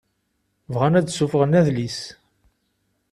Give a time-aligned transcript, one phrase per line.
[0.73, 1.99] Bɣan ad d-suffɣen adlis.